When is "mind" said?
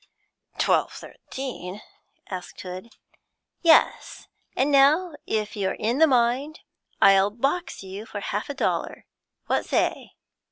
6.07-6.61